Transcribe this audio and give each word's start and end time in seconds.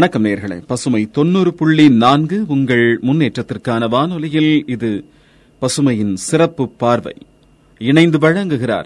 வணக்கம் 0.00 0.24
நேர்களே. 0.24 0.66
பசுமை 0.66 1.10
தொன்னூறு 1.10 1.54
புள்ளி 1.54 1.90
நான்கு 1.90 2.44
உங்கள் 2.46 3.00
முன்னேற்றத்திற்கான 3.02 3.88
வானொலியில் 3.88 4.64
இது 4.66 5.04
பசுமையின் 5.60 6.14
சிறப்பு 6.14 6.68
பார்வை. 6.68 7.16
இணைந்து 7.78 8.18
வழங்குகிறார் 8.18 8.84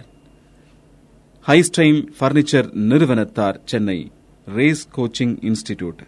ஹைஸ்டைம் 1.46 2.06
பர்னிச்சர் 2.20 2.72
நிறுவனத்தார் 2.72 3.61
சென்னை 3.64 4.11
ரேஸ் 4.44 4.88
கோச்சிங் 4.96 5.54
இன்ஸ்டிடியூட் 5.58 6.06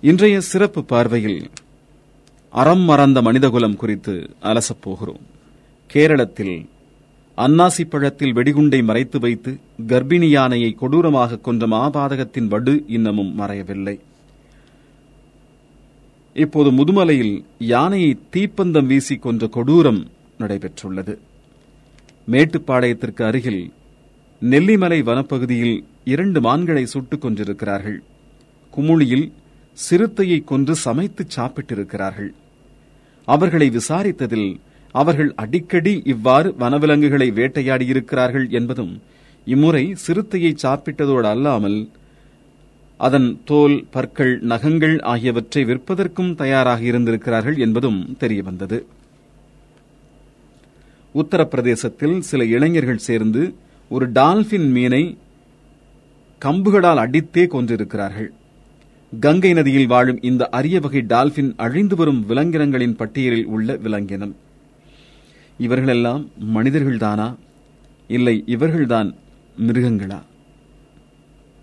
இன்றைய 0.00 0.40
சிறப்பு 0.40 0.84
பார்வையில் 0.84 1.50
அறம் 2.50 2.80
மறந்த 2.80 3.22
மனிதகுலம் 3.22 3.76
குறித்து 3.76 4.30
அலசப்போகிறோம் 4.42 5.22
கேரளத்தில் 5.86 6.70
அன்னாசி 7.42 7.84
பழத்தில் 7.88 8.34
வெடிகுண்டை 8.34 8.84
மறைத்து 8.84 9.18
வைத்து 9.20 9.58
கர்ப்பிணி 9.86 10.28
யானையை 10.28 10.70
கொடூரமாக 10.72 11.38
கொன்ற 11.38 11.66
மாபாதகத்தின் 11.66 12.46
வடு 12.46 12.84
இன்னமும் 12.86 13.38
மறையவில்லை. 13.38 14.00
இப்போது 16.34 16.70
முதுமலையில் 16.70 17.44
யானையை 17.58 18.18
தீப்பந்தம் 18.32 18.86
வீசி 18.86 19.16
கொன்ற 19.16 19.46
கொடூரம் 19.46 20.06
நடைபெற்றுள்ளது. 20.38 21.18
மேட்டுப்பாளையத்திற்கு 22.30 23.22
அருகில் 23.22 23.72
நெல்லிமலை 24.40 25.00
வனப்பகுதியில் 25.02 25.84
இரண்டு 26.04 26.40
மான்களை 26.40 26.86
சுட்டுக் 26.86 27.20
கொன்றிருக்கிறார்கள். 27.20 28.02
குமுளியில் 28.76 29.32
சிறுத்தையை 29.72 30.44
கொன்று 30.44 30.74
சமைத்து 30.74 31.26
சாப்பிட்டிருக்கிறார்கள். 31.36 32.30
அவர்களை 33.24 33.70
விசாரித்ததில் 33.70 34.60
அவர்கள் 34.94 35.30
அடிக்கடி 35.34 35.94
இவ்வாறு 36.04 36.48
வனவிலங்குகளை 36.58 37.28
வேட்டையாடியிருக்கிறார்கள் 37.38 38.46
என்பதும் 38.50 38.92
இம்முறை 39.46 39.84
சிறுத்தையை 40.04 40.52
சாப்பிட்டதோடு 40.62 41.28
அல்லாமல் 41.34 41.78
அதன் 43.00 43.28
தோல் 43.44 43.76
பற்கள் 43.90 44.34
நகங்கள் 44.42 44.96
ஆகியவற்றை 45.12 45.62
விற்பதற்கும் 45.64 46.34
தயாராக 46.34 46.80
இருந்திருக்கிறார்கள் 46.82 47.56
என்பதும் 47.56 48.00
தெரியவந்தது. 48.20 48.78
உத்தரப்பிரதேசத்தில் 51.14 52.18
சில 52.18 52.44
இளைஞர்கள் 52.44 53.06
சேர்ந்து 53.08 53.42
ஒரு 53.90 54.06
டால்பின் 54.12 54.68
மீனை 54.70 55.02
கம்புகளால் 56.42 57.02
அடித்தே 57.04 57.46
கொன்றிருக்கிறார்கள். 57.46 58.30
கங்கை 59.12 59.52
நதியில் 59.52 59.86
வாழும் 59.86 60.22
இந்த 60.22 60.42
அரிய 60.58 60.76
வகை 60.80 61.02
டால்பின் 61.08 61.50
அழிந்து 61.56 61.96
வரும் 61.96 62.22
விலங்கினங்களின் 62.28 62.96
பட்டியலில் 62.96 63.46
உள்ள 63.46 63.76
விலங்கினம். 63.76 64.34
இவர்களெல்லாம் 65.62 66.30
மனிதர்கள்தானா? 66.54 67.34
இல்லை 68.08 68.44
இவர்கள்தான் 68.46 69.14
மிருகங்களா? 69.66 70.18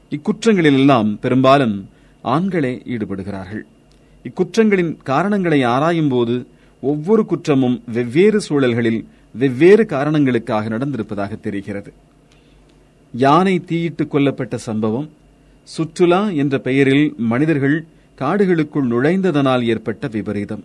இக்குற்றங்களிலெல்லாம் 0.10 1.18
பெரும்பாலும் 1.20 1.90
ஆண்களே 2.24 2.72
ஈடுபடுகிறார்கள். 2.86 3.62
இக்குற்றங்களின் 4.24 4.98
காரணங்களை 5.04 5.64
ஆராயும் 5.64 6.10
போது 6.10 6.48
ஒவ்வொரு 6.82 7.26
குற்றமும் 7.26 7.84
வெவ்வேறு 7.94 8.42
சூழல்களில் 8.42 9.08
வெவ்வேறு 9.34 9.86
காரணங்களுக்காக 9.86 10.78
நடந்திருப்பதாக 10.78 11.40
தெரிகிறது. 11.40 11.94
யானை 13.14 13.60
தீயிட்டுக் 13.60 14.16
கொல்லப்பட்ட 14.16 14.56
சம்பவம் 14.56 15.10
சுற்றுலா 15.64 16.30
என்ற 16.30 16.60
பெயரில் 16.60 17.14
மனிதர்கள் 17.18 17.86
காடுகளுக்குள் 18.20 18.88
நுழைந்ததனால் 18.88 19.64
ஏற்பட்ட 19.64 20.08
விபரீதம். 20.08 20.64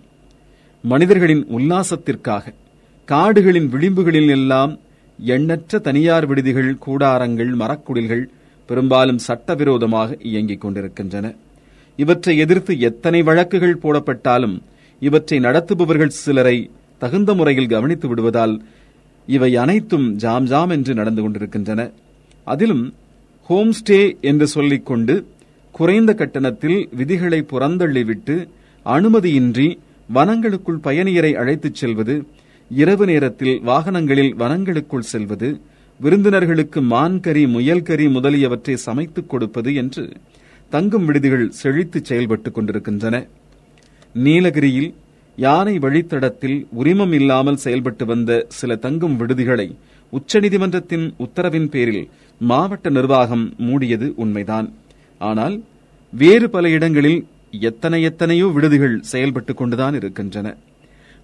மனிதர்களின் 0.82 1.46
உல்லாசத்திற்காக 1.46 2.54
காடுகளின் 3.08 3.68
விளிம்புகளில் 3.72 4.28
எல்லாம் 4.28 4.72
எண்ணற்ற 5.18 5.78
தனியார் 5.78 6.26
விடுதிகள் 6.26 6.78
கூடாரங்கள் 6.86 7.50
மரக்குடில்கள் 7.54 8.24
பெரும்பாலும் 8.68 9.18
சட்டவிரோதமாக 9.18 10.16
இயங்கிக் 10.22 10.60
கொண்டிருக்கின்றன. 10.60 11.26
இவற்றை 11.96 12.38
எதிர்த்து 12.38 12.78
எத்தனை 12.78 13.22
வழக்குகள் 13.22 13.82
போடப்பட்டாலும் 13.82 14.56
இவற்றை 15.00 15.38
நடத்துபவர்கள் 15.38 16.16
சிலரை 16.20 16.70
தகுந்த 16.98 17.34
முறையில் 17.34 17.66
கவனித்து 17.66 18.08
விடுவதால் 18.08 18.54
இவை 19.28 19.56
அனைத்தும் 19.56 20.16
ஜாம் 20.16 20.46
ஜாம் 20.46 20.70
என்று 20.70 20.94
நடந்து 20.94 21.22
கொண்டிருக்கின்றன. 21.22 21.80
அதிலும் 22.46 22.84
ஹோம் 23.50 23.72
ஸ்டே 23.72 24.00
என்று 24.20 24.46
சொல்லிக்கொண்டு 24.46 25.14
குறைந்த 25.74 26.14
கட்டணத்தில் 26.14 26.88
விதிகளை 26.96 27.46
புறந்தள்ளிவிட்டு 27.52 28.36
அனுமதியின்றி 28.86 29.68
வனங்களுக்குள் 30.14 30.84
பயணியரை 30.84 31.32
அழைத்துச் 31.34 31.74
செல்வது 31.74 32.14
இரவு 32.74 33.06
நேரத்தில் 33.06 33.60
வாகனங்களில் 33.66 34.32
வனங்களுக்குள் 34.38 35.08
செல்வது 35.12 35.48
விருந்தினர்களுக்கு 36.00 36.80
மான் 36.82 37.20
கறி 37.20 38.08
முதலியவற்றை 38.08 38.74
சமைத்துக் 38.86 39.26
கொடுப்பது 39.26 39.74
என்று 39.74 40.04
தங்கும் 40.70 41.04
விடுதிகள் 41.04 41.50
செழித்து 41.50 41.98
செயல்பட்டுக் 42.08 42.54
கொண்டிருக்கின்றன. 42.54 43.16
நீலகிரியில் 44.14 44.94
யானை 45.38 45.78
வழித்தடத்தில் 45.78 46.66
உரிமம் 46.78 47.12
இல்லாமல் 47.12 47.56
செயல்பட்டு 47.56 48.06
வந்த 48.06 48.44
சில 48.48 48.76
தங்கும் 48.76 49.16
விடுதிகளை 49.16 49.68
உச்சநீதிமன்றத்தின் 50.12 51.06
உத்தரவின் 51.18 51.68
பேரில் 51.68 52.04
மாவட்ட 52.40 52.90
நிர்வாகம் 52.90 53.54
மூடியது 53.58 54.12
உண்மைதான். 54.16 54.68
ஆனால் 55.20 55.56
வேறு 56.12 56.50
பல 56.50 56.68
இடங்களில் 56.68 57.20
எத்தனை 57.60 58.02
எத்தனையோ 58.02 58.46
விடுதிகள் 58.46 59.02
செயல்பட்டுக் 59.12 59.54
கொண்டுதான் 59.54 59.94
இருக்கின்றன. 59.94 60.56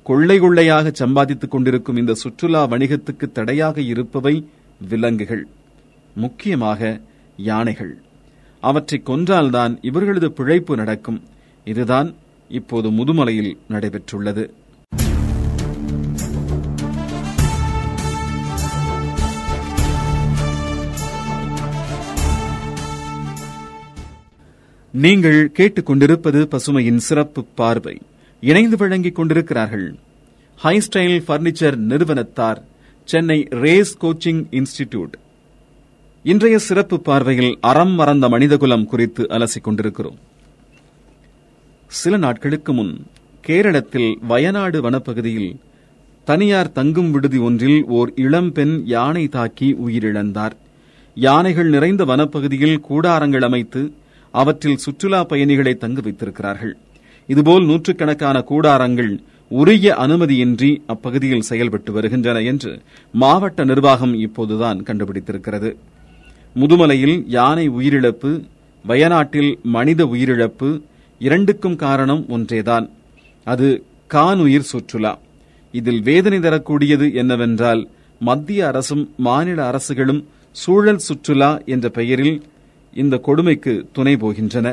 கொள்ளை 0.02 0.40
கொள்ளையாக 0.40 0.92
சம்பாதித்துக் 0.92 1.50
கொண்டிருக்கும் 1.50 1.96
இந்த 1.96 2.14
சுற்றுலா 2.14 2.66
வணிகத்துக்கு 2.66 3.32
தடையாக 3.32 3.80
இருப்பவை 3.80 4.48
விலங்குகள் 4.88 5.46
முக்கியமாக 6.14 7.00
யானைகள். 7.36 7.98
அவற்றை 8.60 9.02
கொன்றால்தான் 9.04 9.78
இவர்களது 9.80 10.32
பிழைப்பு 10.32 10.76
நடக்கும். 10.76 11.22
இதுதான் 11.64 12.14
இப்போது 12.48 12.90
முதுமலையில் 12.90 13.56
நடைபெற்றுள்ளது. 13.68 14.50
நீங்கள் 24.92 25.52
கேட்டுக்கொண்டிருப்பது 25.58 26.40
பசுமையின் 26.44 26.96
சிறப்பு 26.96 27.44
பார்வை. 27.44 28.00
இணைந்து 28.40 28.76
வழங்கிக் 28.76 29.14
கொண்டிருக்கிறார்கள். 29.14 29.96
ஹைஸ்டைல் 30.62 31.18
பர்னிச்சர் 31.28 31.76
நிறுவனத்தார் 31.76 32.62
சென்னை 33.04 33.46
ரேஸ் 33.50 33.98
கோச்சிங் 34.00 34.42
இன்ஸ்டிடியூட் 34.50 35.12
இன்றைய 36.22 36.58
சிறப்பு 36.58 37.00
பார்வையில் 37.00 37.58
அறம் 37.60 37.90
மறந்த 37.90 38.28
மனிதகுலம் 38.28 38.86
குறித்து 38.86 39.26
அலசிக் 39.28 39.60
கொண்டிருக்கிறோம். 39.60 40.18
சில 41.86 42.16
நாட்களுக்கு 42.16 42.72
முன் 42.72 43.06
கேரளத்தில் 43.46 44.16
வயநாடு 44.20 44.90
வனப்பகுதியில் 44.90 45.56
தனியார் 46.24 46.72
தங்கும் 46.72 47.10
விடுதி 47.10 47.38
ஒன்றில் 47.38 47.84
ஓர் 47.84 48.12
இளம்பெண் 48.16 48.82
யானை 48.84 49.28
தாக்கி 49.28 49.76
உயிரிழந்தார். 49.86 50.52
யானைகள் 51.14 51.68
நிறைந்த 51.68 52.04
வனப்பகுதியில் 52.04 52.78
கூடாரங்கள் 52.88 53.42
அமைத்து 53.42 53.92
அவற்றில் 54.30 54.76
சுற்றுலா 54.76 55.24
பயணிகளை 55.24 55.74
தங்க 55.74 56.00
வைத்திருக்கிறார்கள். 56.00 56.76
இதுபோல் 57.32 57.64
நூற்றுக்கணக்கான 57.64 58.36
கூடாரங்கள் 58.50 59.12
உரிய 59.60 59.86
அனுமதியின்றி 60.04 60.70
அப்பகுதியில் 60.92 61.46
செயல்பட்டு 61.50 61.90
வருகின்றன 61.92 62.38
என்று 62.50 62.72
மாவட்ட 63.22 63.64
நிர்வாகம் 63.70 64.14
இப்போதுதான் 64.26 64.78
கண்டுபிடித்திருக்கிறது. 64.88 65.70
முதுமலையில் 66.60 67.16
யானை 67.36 67.66
உயிரிழப்பு 67.78 68.30
வயநாட்டில் 68.84 69.50
மனித 69.76 70.04
உயிரிழப்பு 70.14 70.68
இரண்டுக்கும் 71.20 71.78
காரணம் 71.84 72.22
ஒன்றேதான். 72.28 72.86
அது 73.46 73.68
கானுயிர் 74.14 74.70
சுற்றுலா. 74.72 75.12
இதில் 75.74 76.02
வேதனை 76.02 76.38
தரக்கூடியது 76.40 77.06
என்னவென்றால் 77.14 77.82
மத்திய 78.20 78.60
அரசும் 78.70 79.04
மாநில 79.26 79.58
அரசுகளும் 79.70 80.22
சூழல் 80.62 81.04
சுற்றுலா 81.08 81.50
என்ற 81.74 81.88
பெயரில் 81.98 82.38
இந்த 83.02 83.16
கொடுமைக்கு 83.26 83.74
துணை 83.92 84.14
போகின்றன. 84.16 84.68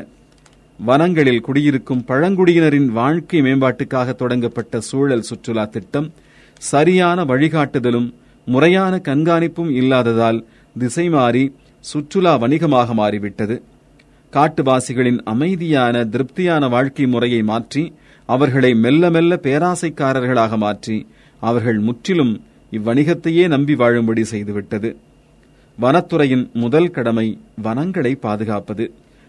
வனங்களில் 0.80 1.42
குடியிருக்கும் 1.42 2.04
பழங்குடியினரின் 2.08 2.90
வாழ்க்கை 2.92 3.42
மேம்பாட்டுக்காக 3.42 4.14
தொடங்கப்பட்ட 4.16 4.80
சூழல் 4.80 5.22
சுற்றுலா 5.22 5.66
திட்டம் 5.66 6.14
சரியான 6.62 7.24
வழிகாட்டுதலும் 7.24 8.14
முறையான 8.46 8.98
கண்காணிப்பும் 8.98 9.72
இல்லாததால் 9.72 10.46
திசை 10.78 11.10
மாறி 11.10 11.56
சுற்றுலா 11.80 12.36
வணிகமாக 12.36 12.94
மாறிவிட்டது. 12.94 13.56
காட்டுவாசிகளின் 14.34 15.20
அமைதியான 15.24 16.06
திருப்தியான 16.06 16.70
வாழ்க்கை 16.70 17.08
முறையை 17.08 17.42
மாற்றி 17.44 17.84
அவர்களை 18.26 18.72
மெல்ல 18.76 19.10
மெல்ல 19.10 19.36
பேராசைக்காரர்களாக 19.44 20.58
மாற்றி 20.58 20.98
அவர்கள் 21.42 21.80
முற்றிலும் 21.80 22.34
இவ்வணிகத்தையே 22.72 23.48
நம்பி 23.48 23.76
வாழும்படி 23.76 24.24
செய்துவிட்டது. 24.24 24.90
வனத்துறையின் 25.78 26.46
முதல் 26.54 26.92
கடமை 26.92 27.28
வனங்களை 27.62 28.16
பாதுகாப்பது. 28.16 28.86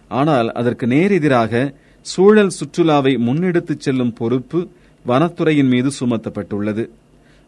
ஆனால் 0.08 0.52
அதற்கு 0.52 0.86
நேரெதிராக 0.86 1.74
சூழல் 2.00 2.50
சுற்றுலாவை 2.50 3.18
முன்னெடுத்துச் 3.18 3.80
செல்லும் 3.80 4.12
பொறுப்பு 4.12 4.68
வனத்துறையின் 5.06 5.68
மீது 5.68 5.90
சுமத்தப்பட்டுள்ளது. 6.00 6.88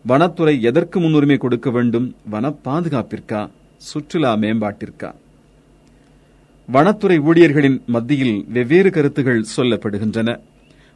வனத்துறை 0.06 0.62
எதற்கு 0.62 1.00
முன்னுரிமை 1.00 1.36
கொடுக்க 1.36 1.70
வேண்டும்? 1.70 2.16
வன 2.30 2.52
பாதுகாப்பிற்கா 2.64 3.50
சுற்றுலா 3.76 4.34
மேம்பாட்டிற்கா? 4.34 5.14
வனத்துறை 6.72 7.18
ஊழியர்களின் 7.18 7.82
மத்தியில் 7.86 8.44
வெவ்வேறு 8.48 8.90
கருத்துகள் 8.90 9.44
சொல்லப்படுகின்றன. 9.56 10.40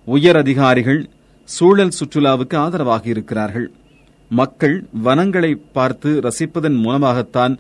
உயர் 0.05 0.37
அதிகாரிகள் 0.37 1.09
சூழல் 1.45 1.89
சுற்றுலாவுக்கு 1.89 2.57
ஆதரவாக 2.57 3.09
இருக்கிறார்கள். 3.09 3.73
மக்கள் 4.29 4.85
வனங்களை 5.03 5.61
பார்த்து 5.73 6.21
ரசிப்பதன் 6.21 6.77
மூலமாகத்தான் 6.77 7.59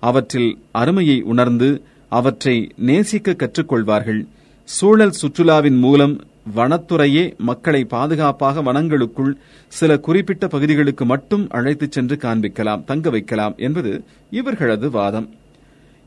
அவற்றில் 0.00 0.58
அருமையை 0.72 1.22
உணர்ந்து 1.22 1.82
அவற்றை 2.18 2.56
நேசிக்க 2.88 3.36
கற்றுக்கொள்வார்கள். 3.42 4.20
சூழல் 4.68 5.18
சுற்றுலாவின் 5.20 5.78
மூலம் 5.84 6.14
வனத்துறையே 6.56 7.22
மக்களை 7.48 7.80
பாதுகாப்பாக 7.94 8.62
வனங்களுக்குள் 8.66 9.32
சில 9.72 9.92
குறிப்பிட்ட 10.06 10.44
பகுதிகளுக்கு 10.54 11.04
மட்டும் 11.12 11.44
அழைத்துச் 11.58 11.94
சென்று 11.96 12.16
காண்பிக்கலாம் 12.24 12.84
தங்க 12.90 13.10
வைக்கலாம் 13.14 13.54
என்பது 13.66 13.92
இவர்களது 14.38 14.88
வாதம். 14.96 15.28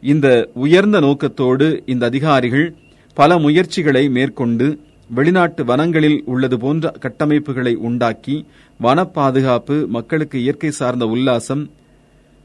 இந்த 0.04 0.28
உயர்ந்த 0.66 0.98
நோக்கத்தோடு 1.06 1.68
இந்த 1.94 2.04
அதிகாரிகள் 2.12 2.68
பல 3.18 3.38
முயற்சிகளை 3.46 4.04
மேற்கொண்டு 4.18 4.68
வெளிநாட்டு 5.10 5.62
வனங்களில் 5.70 6.20
உள்ளது 6.34 6.58
போன்ற 6.64 6.92
கட்டமைப்புகளை 7.04 7.74
உண்டாக்கி 7.88 8.36
வன 8.80 9.00
பாதுகாப்பு 9.16 9.76
மக்களுக்கு 9.96 10.38
இயற்கை 10.44 10.72
சார்ந்த 10.80 11.06
உல்லாசம் 11.16 11.64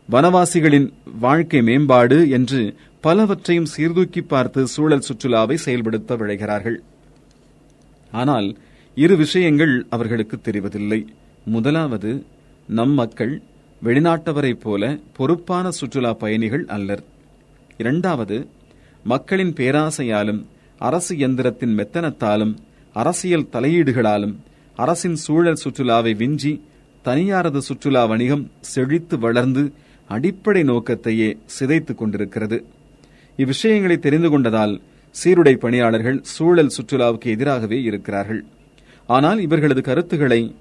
வனவாசிகளின் 0.09 0.93
வாழ்க்கை 1.21 1.63
மேம்பாடு 1.63 2.31
என்று 2.31 2.61
பலவற்றையும் 3.01 3.71
சீர்தூக்கி 3.75 4.21
பார்த்து 4.21 4.67
சூழல் 4.67 5.07
சுற்றுலாவை 5.09 5.55
செயல்படுத்த 5.55 6.17
விழைகிறார்கள். 6.17 6.77
ஆனால் 8.13 8.57
இரு 8.95 9.17
விஷயங்கள் 9.17 9.87
அவர்களுக்கு 9.91 10.37
தெரிவதில்லை. 10.43 11.07
முதலாவது 11.45 12.25
நம் 12.69 12.91
மக்கள் 12.91 13.43
வெளிநாட்டவரைப் 13.85 14.61
போல 14.61 14.99
பொறுப்பான 15.17 15.71
சுற்றுலா 15.71 16.13
பயணிகள் 16.13 16.65
அல்லர். 16.67 17.03
இரண்டாவது 17.77 18.49
மக்களின் 19.05 19.53
பேராசையாலும் 19.53 20.47
அரசு 20.79 21.15
எந்திரத்தின் 21.17 21.75
மெத்தனத்தாலும் 21.79 22.55
அரசியல் 22.93 23.51
தலையீடுகளாலும் 23.53 24.35
அரசின் 24.77 25.15
சூழல் 25.15 25.63
சுற்றுலாவை 25.65 26.17
விஞ்சி 26.17 26.53
தனியாரது 27.05 27.59
சுற்றுலா 27.59 28.05
வணிகம் 28.05 28.51
செழித்து 28.61 29.19
வளர்ந்து 29.19 29.73
அடிப்படை 30.09 30.63
நோக்கத்தையே 30.63 31.37
சிதைத்துக் 31.59 31.99
கொண்டிருக்கிறது. 31.99 32.65
இவ்விஷயங்களை 33.37 33.99
தெரிந்து 33.99 34.39
கொண்டதால் 34.39 34.81
சீருடை 35.11 35.55
பணியாளர்கள் 35.55 36.19
சூழல் 36.23 36.71
சுற்றுலாவுக்கு 36.77 37.25
எதிராகவே 37.25 37.83
இருக்கிறார்கள். 37.83 38.45
ஆனால் 39.07 39.41
இவர்களது 39.41 39.83
கருத்துக்களை 39.83 40.55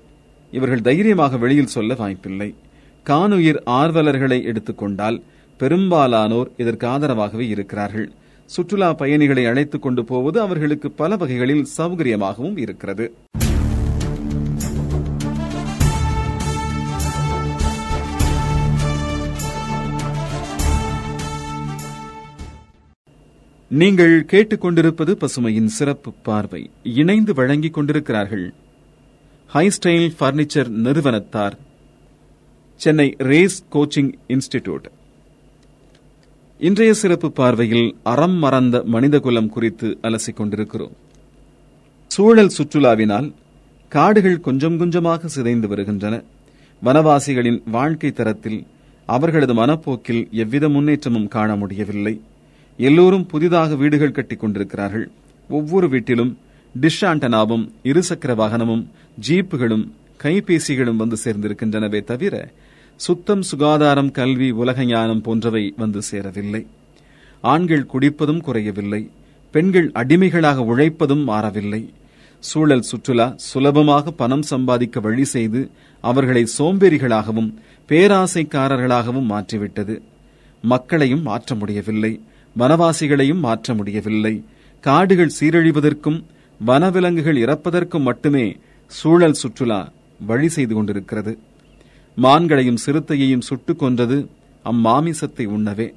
இவர்கள் 0.51 0.81
தைரியமாக 0.81 1.37
வெளியில் 1.37 1.65
சொல்ல 1.65 1.93
வாய்ப்பில்லை. 1.93 2.55
காணுயிர் 3.03 3.61
ஆர்வலர்களை 3.65 4.43
எடுத்துக்கொண்டால் 4.43 5.23
பெரும்பாலானோர் 5.57 6.51
இதற்கு 6.57 6.87
ஆதரவாகவே 6.87 7.47
இருக்கிறார்கள். 7.47 8.11
சுற்றுலா 8.45 8.93
பயணிகளை 8.93 9.45
அழைத்துக் 9.45 9.81
கொண்டு 9.81 10.05
போவது 10.05 10.41
அவர்களுக்கு 10.41 10.91
பல 10.91 11.15
வகைகளில் 11.15 11.65
சௌகரியமாகவும் 11.77 12.57
இருக்கிறது. 12.57 13.13
நீங்கள் 23.79 24.25
கேட்டுக்கொண்டிருப்பது 24.31 25.11
பசுமையின் 25.21 25.69
சிறப்பு 25.75 26.13
பார்வை. 26.23 26.69
இணைந்து 26.83 27.33
வழங்கிக் 27.33 27.73
கொண்டிருக்கிறார்கள் 27.73 28.53
ஹைஸ்டைல் 29.53 30.09
பர்னிச்சர் 30.19 30.69
நிறுவனத்தார் 30.85 31.55
சென்னை 32.75 33.15
ரேஸ் 33.17 33.65
கோச்சிங் 33.71 34.11
இன்ஸ்டிடியூட் 34.27 34.85
இன்றைய 36.59 36.93
சிறப்பு 36.93 37.31
பார்வையில் 37.31 37.95
அறம் 38.03 38.37
மறந்த 38.43 38.83
மனிதகுலம் 38.85 39.49
குறித்து 39.49 39.97
அலசிக் 40.01 40.35
கொண்டிருக்கிறோம். 40.35 40.93
சூழல் 42.07 42.53
சுற்றுலாவினால் 42.57 43.33
காடுகள் 43.87 44.39
கொஞ்சம் 44.39 44.77
கொஞ்சமாக 44.77 45.27
சிதைந்து 45.27 45.67
வருகின்றன. 45.67 46.23
வனவாசிகளின் 46.81 47.61
வாழ்க்கை 47.65 48.11
தரத்தில் 48.11 48.67
அவர்களது 49.05 49.53
மனப்போக்கில் 49.53 50.31
எவ்வித 50.31 50.69
முன்னேற்றமும் 50.69 51.27
காண 51.27 51.55
முடியவில்லை. 51.55 52.21
எல்லோரும் 52.77 53.25
புதிதாக 53.25 53.75
வீடுகள் 53.75 54.11
கட்டிக் 54.11 54.39
கொண்டிருக்கிறார்கள். 54.39 55.11
ஒவ்வொரு 55.49 55.89
வீட்டிலும் 55.89 56.37
டிஷ் 56.81 57.01
ஆண்டனாவும் 57.01 57.69
இருசக்கர 57.83 58.35
வாகனமும் 58.35 58.89
ஜீப்புகளும் 59.27 59.89
கைபேசிகளும் 60.23 60.95
வந்து 60.95 61.17
சேர்ந்திருக்கின்றனவே 61.23 62.03
தவிர 62.03 62.51
சுத்தம் 62.95 63.41
சுகாதாரம் 63.41 64.11
கல்வி 64.11 64.51
உலக 64.51 64.83
ஞானம் 64.83 65.21
போன்றவை 65.21 65.73
வந்து 65.77 66.01
சேரவில்லை. 66.01 66.67
ஆண்கள் 67.41 67.87
குடிப்பதும் 67.93 68.41
குறையவில்லை. 68.41 69.09
பெண்கள் 69.51 69.91
அடிமைகளாக 69.91 70.61
உழைப்பதும் 70.61 71.23
மாறவில்லை. 71.23 71.93
சூழல் 72.39 72.81
சுற்றுலா 72.81 73.33
சுலபமாக 73.35 74.11
பணம் 74.11 74.41
சம்பாதிக்க 74.41 74.99
வழி 74.99 75.23
செய்து 75.23 75.69
அவர்களை 76.01 76.47
சோம்பேறிகளாகவும் 76.57 77.53
பேராசைக்காரர்களாகவும் 77.87 79.23
மாற்றிவிட்டது. 79.23 80.01
மக்களையும் 80.61 81.21
மாற்ற 81.21 81.55
முடியவில்லை. 81.55 82.21
வனவாசிகளையும் 82.59 83.39
மாற்ற 83.39 83.73
முடியவில்லை. 83.73 84.43
காடுகள் 84.81 85.31
சீரழிவதற்கும் 85.39 86.23
வனவிலங்குகள் 86.65 87.37
இறப்பதற்கும் 87.37 88.01
மட்டுமே 88.01 88.57
சூழல் 88.87 89.33
சுற்றுலா 89.33 89.91
வழி 90.27 90.49
செய்து 90.49 90.75
கொண்டிருக்கிறது. 90.75 91.37
மான்களையும் 92.15 92.77
சிறுத்தையையும் 92.85 93.41
சுட்டுக் 93.41 93.79
கொன்றது 93.79 94.29
அம்மாமிசத்தை 94.65 95.45
உண்ணவே. 95.45 95.93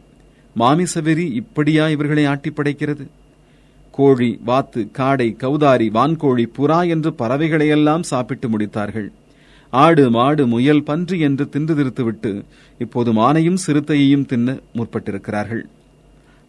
மாமிசவெறி 0.59 1.33
இப்படியா 1.33 1.89
இவர்களை 1.89 2.25
ஆட்டி 2.25 2.51
படைக்கிறது? 2.51 3.07
கோழி 3.91 4.41
வாத்து 4.45 4.91
காடை 4.99 5.37
கௌதாரி 5.37 5.89
வான்கோழி 5.89 6.47
புறா 6.59 6.89
என்று 6.89 7.11
பறவைகளையெல்லாம் 7.11 8.03
சாப்பிட்டு 8.03 8.49
முடித்தார்கள். 8.49 9.09
ஆடு 9.71 10.11
மாடு 10.11 10.47
முயல் 10.47 10.83
பன்றி 10.83 11.19
என்று 11.19 11.49
தின்று 11.49 11.75
திருத்துவிட்டு 11.75 12.45
இப்போது 12.79 13.13
மானையும் 13.13 13.57
சிறுத்தையையும் 13.67 14.27
தின்ன 14.27 14.57
முற்பட்டிருக்கிறார்கள். 14.75 15.63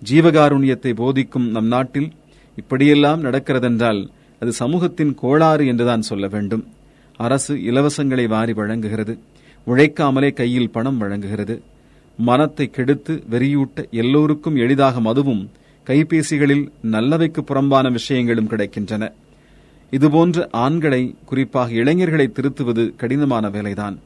ஜீவகாருண்யத்தை 0.03 0.93
போதிக்கும் 0.93 1.49
நம் 1.49 1.67
நாட்டில் 1.67 2.11
இப்படியெல்லாம் 2.55 3.23
நடக்கிறதென்றால் 3.23 4.07
அது 4.39 4.51
சமூகத்தின் 4.51 5.15
கோளாறு 5.15 5.67
என்றுதான் 5.67 6.01
சொல்ல 6.01 6.27
வேண்டும். 6.27 6.67
அரசு 7.17 7.55
இலவசங்களை 7.55 8.27
வாரி 8.27 8.53
வழங்குகிறது. 8.53 9.19
உழைக்காமலே 9.67 10.33
கையில் 10.33 10.69
பணம் 10.69 10.97
வழங்குகிறது. 10.97 11.61
மனத்தை 12.17 12.69
கெடுத்து 12.69 13.23
வெறியூட்ட 13.31 13.89
எல்லோருக்கும் 13.89 14.55
எளிதாக 14.55 14.99
மதுவும் 14.99 15.47
கைபேசிகளில் 15.85 16.71
நல்லவைக்கு 16.91 17.41
புறம்பான 17.41 17.89
விஷயங்களும் 17.89 18.47
கிடைக்கின்றன. 18.47 19.11
இதுபோன்ற 19.89 20.47
ஆண்களை 20.51 21.15
குறிப்பாக 21.25 21.71
இளைஞர்களை 21.71 22.31
திருத்துவது 22.33 22.95
கடினமான 22.95 23.49
வேலைதான். 23.49 23.97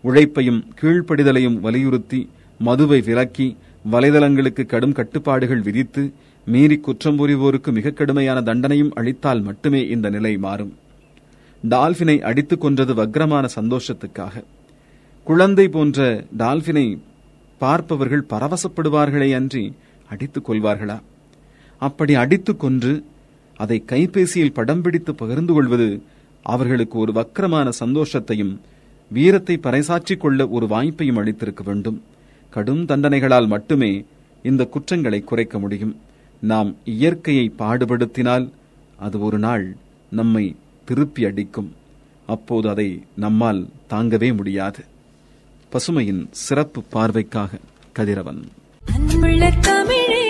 உழைப்பையும் 0.00 0.64
கீழ்ப்படிதலையும் 0.80 1.60
வலியுறுத்தி 1.60 2.28
மதுவை 2.58 3.00
விலக்கி 3.00 3.56
வலைதளங்களுக்கு 3.92 4.66
கடும் 4.66 4.92
கட்டுப்பாடுகள் 4.92 5.60
விதித்து 5.60 6.12
மீறி 6.46 6.76
குற்றம் 6.76 7.18
புரிவோருக்கு 7.18 7.72
மிக 7.72 7.90
கடுமையான 7.90 8.40
தண்டனையும் 8.40 8.90
அளித்தால் 8.90 9.40
மட்டுமே 9.40 9.86
இந்த 9.88 10.10
நிலை 10.10 10.36
மாறும். 10.36 10.76
டால்பினை 11.68 12.20
அடித்துக் 12.20 12.60
கொன்றது 12.60 12.94
வக்ரமான 12.94 13.48
சந்தோஷத்துக்காக. 13.56 14.44
குழந்தை 15.24 15.68
போன்ற 15.68 16.24
டால்பினை 16.38 16.98
பார்ப்பவர்கள் 17.58 18.26
பரவசப்படுவார்களே 18.30 19.34
அன்றி 19.34 19.74
அடித்துக் 20.08 20.50
கொள்வார்களா? 20.50 21.00
அப்படி 21.78 22.14
அடித்துக் 22.14 22.60
கொன்று 22.60 23.04
அதை 23.56 23.84
கைபேசியில் 23.86 24.52
படம் 24.52 24.82
பிடித்து 24.82 25.14
பகிர்ந்து 25.14 25.52
கொள்வது 25.52 26.02
அவர்களுக்கு 26.42 26.98
ஒரு 26.98 27.12
வக்கரமான 27.12 27.70
சந்தோஷத்தையும் 27.80 28.58
வீரத்தை 29.08 29.60
பறைசாற்றிக் 29.62 30.16
கொள்ள 30.16 30.48
ஒரு 30.48 30.66
வாய்ப்பையும் 30.66 31.18
அளித்திருக்க 31.18 31.62
வேண்டும். 31.64 32.02
கடும் 32.50 32.86
தண்டனைகளால் 32.86 33.46
மட்டுமே 33.46 34.04
இந்த 34.42 34.64
குற்றங்களை 34.64 35.20
குறைக்க 35.20 35.58
முடியும். 35.58 36.00
நாம் 36.40 36.76
இயற்கையை 36.84 37.52
பாடுபடுத்தினால் 37.58 38.50
அது 38.98 39.20
ஒரு 39.20 39.38
நாள் 39.38 39.76
நம்மை 40.10 40.56
திருப்பி 40.84 41.24
அடிக்கும். 41.24 41.74
அப்போது 42.26 42.68
அதை 42.68 43.02
நம்மால் 43.14 43.68
தாங்கவே 43.90 44.36
முடியாது. 44.36 44.84
பசுமையின் 45.72 46.26
சிறப்பு 46.30 46.84
பார்வைக்காக 46.92 47.48
கதிரவன். 47.92 48.42
தமிழே 49.62 50.27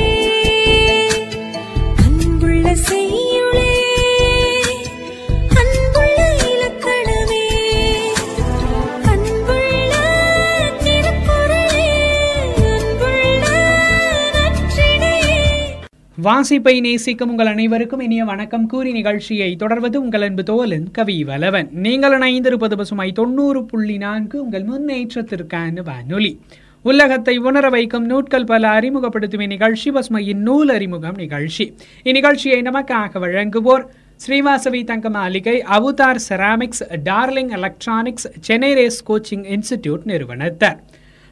வாசிப்பை 16.29 16.81
நேசிக்கும் 16.81 17.31
உங்கள் 17.31 17.47
அனைவருக்கும் 17.47 18.01
இனிய 18.01 18.25
வணக்கம். 18.25 18.67
கூறி 18.67 18.93
நிகழ்ச்சியை 18.93 19.57
தொடர்வது 19.57 20.01
உங்கள் 20.01 20.23
அன்பு 20.23 20.43
தோலன் 20.43 20.91
கவி 20.93 21.25
வலவன். 21.25 21.71
நீங்கள் 21.73 22.19
இணைந்திருப்பது 22.19 22.77
பசுமை 22.77 23.13
தொண்ணூறு 23.13 23.65
புள்ளி 23.65 23.97
நான்கு 23.97 24.43
உங்கள் 24.43 24.65
முன்னேற்றத்திற்கான 24.65 25.83
வானொலி. 25.83 26.41
உலகத்தை 26.83 27.39
உணர 27.39 27.69
வைக்கும் 27.69 28.07
நூட்கள் 28.07 28.45
பல 28.45 28.69
அறிமுகப்படுத்தும் 28.69 29.41
இந்நிகழ்ச்சி 29.41 29.91
பசுமையின் 29.91 30.43
நூல் 30.49 30.69
அறிமுகம் 30.69 31.15
நிகழ்ச்சி. 31.15 31.75
இந்நிகழ்ச்சியை 32.05 32.61
நமக்காக 32.63 33.19
வழங்குவோர் 33.21 33.85
Srivasavi 34.27 34.85
Thanga 34.85 35.11
Maligai 35.11 35.65
Avudhar 35.71 36.17
ceramics 36.29 36.85
Darling 37.05 37.51
electronics 37.51 38.29
Chennai 38.41 38.75
race 38.75 39.13
coaching 39.13 39.47
institute 39.55 40.05
நிறுவனத்தர். 40.05 40.79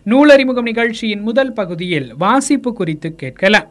நூலறிமுகம் 0.05 0.69
நிகழ்ச்சியின் 0.73 1.21
முதல் 1.21 1.53
பகுதியில் 1.53 2.15
வாசிப்பு 2.17 2.73
குறித்து 2.73 3.15
கேட்கலாம். 3.15 3.71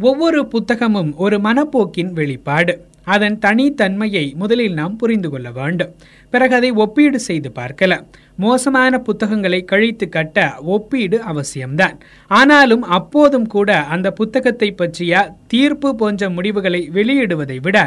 ஒவ்வொரு 0.00 0.48
புத்தகமும் 0.52 1.14
ஒரு 1.14 1.38
மனப்போக்கின் 1.38 2.12
வெளிப்பாடு. 2.12 2.86
அதன் 3.04 3.38
தனித்தன்மையை 3.38 4.34
முதலில் 4.34 4.72
நாம் 4.72 4.96
புரிந்து 4.96 5.30
கொள்ள 5.30 5.50
வேண்டும். 5.50 5.94
பிறகு 6.30 6.54
அதை 6.54 6.70
ஒப்பீடு 6.70 7.18
செய்து 7.18 7.52
பார்க்கலாம். 7.52 8.06
மோசமான 8.36 8.98
புத்தகங்களை 8.98 9.60
கழித்து 9.64 10.08
கட்ட 10.08 10.54
ஒப்பீடு 10.74 11.18
அவசியம்தான். 11.30 11.96
ஆனாலும் 12.30 12.82
அப்போதும் 12.82 13.46
கூட 13.46 13.78
அந்த 13.94 14.10
புத்தகத்தை 14.10 14.68
பற்றிய 14.70 15.22
தீர்ப்பு 15.46 15.90
போன்ற 15.94 16.30
முடிவுகளை 16.30 16.80
வெளியிடுவதை 16.94 17.58
விட 17.60 17.78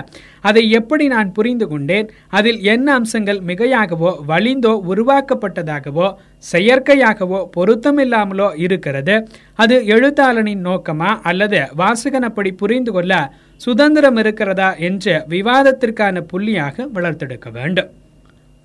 அதை 0.41 0.63
எப்படி 0.69 1.07
நான் 1.07 1.31
புரிந்து 1.31 1.67
கொண்டேன்? 1.67 2.09
அதில் 2.29 2.59
என்ன 2.73 2.87
அம்சங்கள் 2.93 3.39
மிகையாகவோ 3.49 4.11
வலிந்தோ 4.27 4.73
உருவாக்கப்பட்டதாகவோ 4.91 6.07
செயற்கையாகவோ 6.51 7.39
பொருத்தமில்லாமலோ 7.57 8.49
இருக்கிறது? 8.57 9.15
அது 9.55 9.77
எழுத்தாளனின் 9.95 10.65
நோக்கமா 10.65 11.11
அல்லது 11.21 11.61
வாசகனப்படி 11.77 12.51
புரிந்து 12.51 12.91
கொள்ள 12.91 13.13
சுதந்திரம் 13.55 14.15
இருக்கிறதா 14.15 14.67
என்ற 14.89 15.25
விவாதத்திற்கான 15.29 16.21
புள்ளியாக 16.33 16.87
வளர்த்தெடுக்க 16.93 17.49
வேண்டும். 17.51 17.89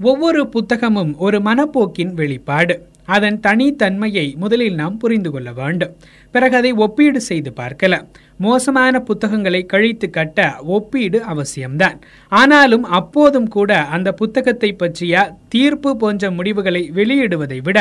ஒவ்வொரு 0.00 0.48
புத்தகமும் 0.48 1.16
ஒரு 1.16 1.38
மனப்போக்கின் 1.38 2.14
வெளிப்பாடு. 2.14 2.88
அதன் 3.06 3.38
தனித்தன்மையை 3.46 4.26
முதலில் 4.36 4.74
நாம் 4.74 4.96
புரிந்து 4.96 5.30
கொள்ள 5.30 5.52
வேண்டும். 5.52 5.94
பிறகு 6.30 6.54
அதை 6.56 6.72
ஒப்பீடு 6.84 7.20
செய்து 7.20 7.50
பார்க்கலாம். 7.52 8.06
மோசமான 8.38 9.00
புத்தகங்களை 9.00 9.60
கழித்து 9.66 10.06
கட்ட 10.10 10.38
ஒப்பீடு 10.76 11.18
அவசியம்தான். 11.32 11.98
ஆனாலும் 12.28 12.84
அப்போதும் 12.98 13.48
கூட 13.48 13.70
அந்த 13.96 14.12
புத்தகத்தை 14.12 14.70
பற்றிய 14.72 15.24
தீர்ப்பு 15.48 15.96
போன்ற 15.96 16.30
முடிவுகளை 16.30 16.82
வெளியிடுவதை 16.94 17.58
விட 17.62 17.78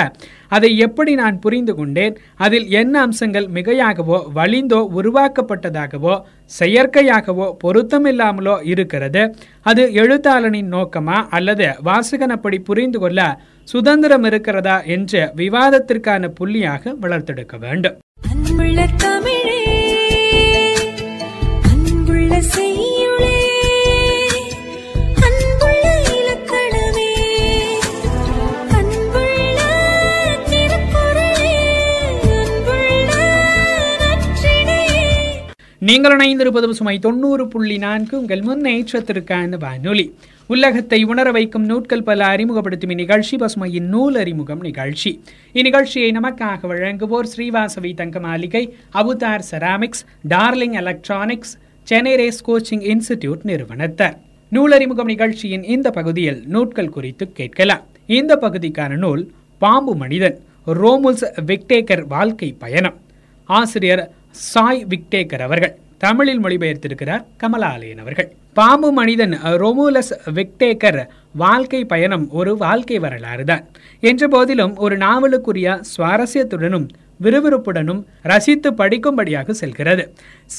அதை 0.56 0.72
எப்படி 0.77 1.13
நான் 1.13 1.39
புரிந்து 1.39 1.75
கொண்டேன்? 1.75 2.18
அதில் 2.38 2.68
என்ன 2.82 3.01
அம்சங்கள் 3.01 3.48
மிகையாகவோ 3.56 4.20
வலிந்தோ 4.36 4.82
உருவாக்கப்பட்டதாகவோ 5.00 6.15
செயற்கையாகவோ 6.60 7.48
பொருத்தமில்லாமலோ 7.63 8.56
இருக்கிறது? 8.63 9.24
அது 9.62 9.84
எழுத்தாளனின் 10.01 10.72
நோக்கமா 10.75 11.18
அல்லது 11.30 11.68
வாசகன் 11.89 12.36
அப்படி 12.38 12.60
புரிந்து 12.60 13.00
கொள்ள 13.00 13.22
சுதந்திரம் 13.63 14.24
இருக்கிறதா 14.24 14.82
என்ற 14.82 15.32
விவாதத்திற்கான 15.36 16.32
புள்ளியாக 16.39 16.93
வளர்த்தெடுக்க 17.01 17.60
வேண்டும். 17.60 18.00
நீங்கள் 35.79 36.17
இணைந்திருப்பது 36.17 36.70
சுமை 36.70 37.00
தொண்ணூறு 37.00 37.48
புள்ளி 37.48 37.77
நான்கு 37.77 38.20
உங்கள் 38.20 38.41
முன்னேற்றத்திற்கான 38.41 39.58
வானொலி. 39.58 40.15
உலகத்தை 40.48 41.04
உணர 41.04 41.32
வைக்கும் 41.32 41.66
நூட்கள் 41.66 42.04
பல 42.04 42.26
அறிமுகப்படுத்தும் 42.26 42.90
இந்நிகழ்ச்சி 42.90 43.36
பசுமையின் 43.36 43.88
நூல் 43.94 44.16
அறிமுகம் 44.16 44.62
நிகழ்ச்சி. 44.62 45.22
இந்நிகழ்ச்சியை 45.54 46.10
நமக்காக 46.18 46.68
வழங்குவோர் 46.72 47.30
Srivasavi 47.36 47.94
Thanga 47.94 48.20
Maligai 48.20 48.76
Avudhar 48.94 49.44
ceramics 49.52 50.04
Darling 50.30 50.76
electronics 50.82 51.54
Chennai 51.84 52.16
race 52.16 52.50
coaching 52.50 52.84
institute 52.92 53.44
நிறுவனத்தர் 53.44 54.18
நூலறிமுகம் 54.52 55.12
நிகழ்ச்சியின் 55.14 55.64
இந்த 55.64 55.90
பகுதியில் 55.90 56.44
நூட்கள் 56.48 56.90
குறித்து 56.90 57.32
கேட்கலாம். 57.32 57.86
இந்த 58.06 58.36
பகுதிக்கான 58.42 58.96
நூல் 58.96 59.32
பாம்பு 59.58 59.96
மனிதன் 59.96 60.38
ரோமுல்ஸ் 60.68 61.26
விக்டேக்கர் 61.46 62.06
வாழ்க்கை 62.08 62.56
பயணம். 62.60 62.98
ஆசிரியர் 63.50 64.04
சாய் 64.34 64.82
விக்டேக்கர் 64.92 65.44
அவர்கள். 65.48 65.74
தமிழில் 65.98 66.42
மொழிபெயர்த்திருக்கிறார் 66.44 67.24
கமலாலயன் 67.42 68.02
அவர்கள். 68.04 68.30
பாம்பு 68.54 68.90
மனிதன் 68.92 69.34
ரொமுலஸ் 69.62 70.13
விக்டேக்கர் 70.38 71.00
வாழ்க்கை 71.44 71.82
பயணம் 71.86 72.25
ஒரு 72.32 72.52
வாழ்க்கை 72.58 72.98
வரலாறு 73.00 73.44
தான். 73.46 73.63
என்ற 74.00 74.28
போதிலும் 74.28 74.74
ஒரு 74.78 74.98
நாவலுக்குரிய 74.98 75.78
சுவாரஸ்யத்துடனும் 75.92 76.88
விறுவிறுப்புடனும் 77.24 78.02
ரசித்து 78.32 78.70
படிக்கும்படியாக 78.72 79.54
செல்கிறது. 79.62 80.04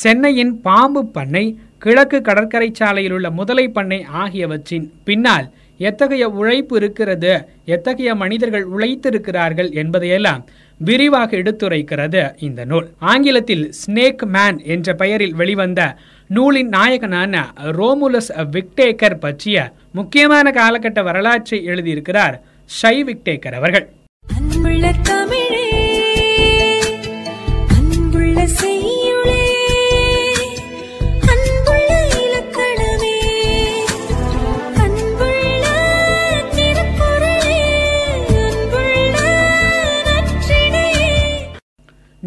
சென்னையின் 0.02 0.60
பாம்பு 0.60 1.02
பண்ணை 1.16 1.44
கிழக்கு 1.78 2.20
கடற்கரை 2.20 2.70
சாலையில் 2.72 3.12
உள்ள 3.12 3.30
முதலை 3.30 3.68
பண்ணை 3.68 4.00
ஆகியவற்றின் 4.22 4.92
பின்னால் 5.04 5.48
எத்தகைய 5.78 6.24
உழைப்பு 6.40 6.74
இருக்கிறது 6.76 7.32
எத்தகைய 7.64 8.10
மனிதர்கள் 8.14 8.66
உழைத்திருக்கிறார்கள் 8.74 9.70
என்பதையெல்லாம் 9.82 10.42
விரிவாக 10.84 11.36
எடுத்துரைக்கிறது 11.36 12.22
இந்த 12.48 12.64
நூல். 12.64 12.86
ஆங்கிலத்தில் 13.12 13.64
ஸ்னேக் 13.80 14.24
மேன் 14.36 14.58
என்ற 14.74 14.94
பெயரில் 14.94 15.34
வெளிவந்த 15.34 15.80
நூலின் 16.28 16.68
நாயகனான 16.68 17.44
ரோமுலஸ் 17.78 18.30
விக்டேக்கர் 18.54 19.22
பற்றிய 19.24 19.72
முக்கியமான 19.92 20.50
காலகட்ட 20.50 21.02
வரலாற்றை 21.02 21.60
எழுதியிருக்கிறார் 21.66 22.36
ஷை 22.78 22.96
விக்டேக்கர் 23.10 23.58
அவர்கள். 23.60 23.86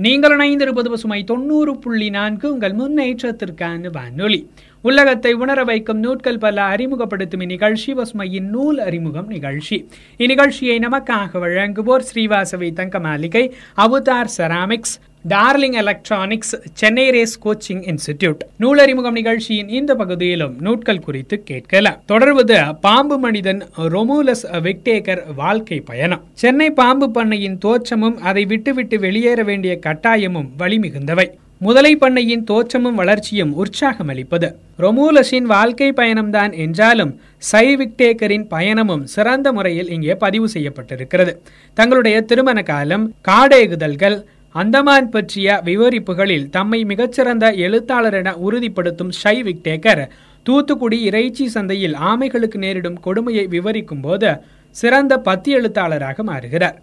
நீங்கள் 0.04 0.34
இணைந்திருப்பது 0.38 0.90
பசுமை 0.90 1.24
தொண்ணூறு 1.24 1.78
புள்ளி 1.78 2.10
நான்கு 2.10 2.52
உங்கள் 2.52 2.74
முன்னேற்றத்திற்கான 2.74 3.92
வானொலி. 3.92 4.50
உலகத்தை 4.82 5.34
உணர 5.34 5.64
வைக்கும் 5.64 6.00
நூட்கள் 6.00 6.38
பல 6.38 6.62
அறிமுகப்படுத்தும் 6.64 7.42
இந்நிகழ்ச்சி 7.42 7.94
பசுமையின் 7.94 8.50
நூல் 8.50 8.78
அறிமுகம் 8.80 9.28
நிகழ்ச்சி. 9.28 9.78
இந்நிகழ்ச்சியை 10.18 10.78
நமக்காக 10.80 11.40
வழங்குவோர் 11.40 12.06
Srivasavi 12.14 12.74
Thanga 12.74 13.00
Maligai 13.00 13.54
Avudhar 13.78 14.30
ceramics 14.38 14.96
Darling 15.26 15.76
electronics 15.82 16.54
Chennai 16.74 17.06
race 17.16 17.34
coaching 17.46 17.82
institute 17.92 18.42
நூலறிமுகம் 18.60 19.18
நிகழ்ச்சியின் 19.20 19.70
இந்த 19.70 19.92
பகுதியிலும் 19.96 20.54
நூட்கள் 20.66 21.04
குறித்து 21.08 21.36
கேட்கலாம். 21.44 21.98
தொடர்வது 22.06 22.58
பாம்பு 22.82 23.18
மனிதன் 23.26 23.62
ரொமூலஸ் 23.96 24.46
விக்டேகர் 24.68 25.24
வாழ்க்கை 25.42 25.80
பயணம். 25.90 26.24
சென்னை 26.44 26.70
பாம்பு 26.72 27.10
பண்ணையின் 27.18 27.58
தோற்றமும் 27.66 28.20
அதை 28.30 28.46
விட்டுவிட்டு 28.46 29.00
வெளியேற 29.00 29.44
வேண்டிய 29.44 29.76
கட்டாயமும் 29.88 30.50
வலிமிகுந்தவை. 30.62 31.28
முதலை 31.66 31.92
பண்ணையின் 32.02 32.44
தோற்றமும் 32.50 32.98
வளர்ச்சியும் 33.02 33.54
உற்சாகம் 33.62 34.10
அளிப்பது 34.14 34.50
ரொமூலஸின் 34.84 35.48
வாழ்க்கை 35.54 35.90
பயணம்தான் 36.00 36.52
என்றாலும் 36.66 37.14
சை 37.52 37.66
விக்டேக்கரின் 37.80 38.48
பயணமும் 38.54 39.04
சிறந்த 39.16 39.48
முறையில் 39.52 39.90
இங்கே 39.98 40.16
பதிவு 40.26 40.48
செய்யப்பட்டிருக்கிறது. 40.56 41.34
தங்களுடைய 41.78 42.18
திருமண 42.32 42.62
காலம் 42.72 43.06
காடேகுதல்கள் 43.30 44.18
அந்தமான் 44.60 45.10
பற்றிய 45.14 45.48
விவரிப்புகளில் 45.68 46.46
தம்மை 46.50 46.80
மிகச்சிறந்த 46.92 47.46
எழுத்தாளர் 47.66 48.18
என 48.20 48.30
உறுதிப்படுத்தும் 48.48 49.12
ஷை 49.22 49.34
விக்டேக்கர் 49.48 50.04
தூத்துக்குடி 50.46 50.98
இறைச்சி 51.10 51.46
சந்தையில் 51.56 51.96
ஆமைகளுக்கு 52.12 52.58
நேரிடும் 52.64 52.98
கொடுமையை 53.06 53.46
விவரிக்கும் 53.56 54.04
போது 54.06 54.30
சிறந்த 54.76 55.14
பத்தி 55.28 55.50
எழுத்தாளராக 55.58 56.24
மாறுகிறார். 56.30 56.78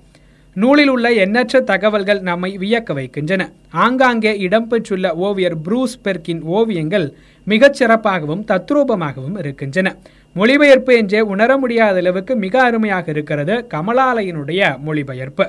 நூலில் 0.56 0.90
உள்ள 0.94 1.06
எண்ணற்ற 1.24 1.60
தகவல்கள் 1.70 2.20
நம்மை 2.28 2.50
வியக்க 2.62 2.92
வைக்கின்றன. 2.98 3.42
ஆங்காங்கே 3.84 4.32
இடம்பெற்றுள்ள 4.46 5.06
ஓவியர் 5.26 5.58
ப்ரூஸ் 5.66 5.96
பெர்கின் 6.04 6.42
ஓவியங்கள் 6.58 7.06
மிகச் 7.46 7.78
சிறப்பாகவும் 7.80 8.44
தத்ரூபமாகவும் 8.50 9.38
இருக்கின்றன. 9.42 9.88
மொழிபெயர்ப்பு 10.36 10.92
என்றே 11.00 11.20
உணர 11.34 11.50
முடியாத 11.62 11.98
அளவுக்கு 12.02 12.34
மிக 12.44 12.54
அருமையாக 12.68 13.06
இருக்கிறது 13.16 13.56
கமலாலயனுடைய 13.74 14.62
மொழிபெயர்ப்பு. 14.88 15.46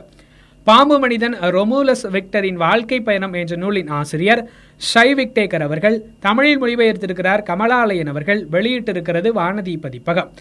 பாம்பு 0.68 0.96
மனிதன் 1.00 1.36
ரொமூலஸ் 1.56 2.06
விக்டரின் 2.12 2.56
வாழ்க்கை 2.56 3.00
பயணம் 3.00 3.34
என்ற 3.34 3.56
நூலின் 3.56 3.90
ஆசிரியர் 3.90 4.42
ஷை 4.82 5.08
விக்டேகர் 5.14 5.62
அவர்கள் 5.62 5.98
தமிழில் 6.20 6.62
மொழிபெயர்த்திருக்கிறார் 6.62 7.44
கமலாலயன் 7.44 8.08
அவர்கள் 8.08 8.42
வெளியிட்டிருக்கிறது 8.52 9.32
வானதி 9.32 9.76
பதிப்பகம். 9.82 10.32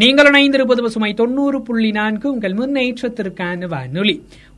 நீங்கள் 0.00 0.28
இணைந்திருப்பது 0.30 0.82
பசுமை 0.82 1.08
தொண்ணூறு 1.14 1.58
புள்ளி 1.62 1.90
நான்கு 1.90 2.26
உங்கள் 2.32 2.54
முன்னேற்றத்திற்கான 2.54 3.66
வானொலி. 3.66 4.14